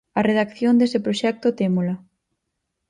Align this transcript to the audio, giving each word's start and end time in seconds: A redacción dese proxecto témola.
A 0.19 0.21
redacción 0.29 0.73
dese 0.77 0.99
proxecto 1.05 1.47
témola. 1.59 1.95